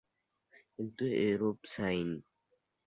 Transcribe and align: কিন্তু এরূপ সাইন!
কিন্তু 0.73 1.03
এরূপ 1.23 1.57
সাইন! 1.73 2.07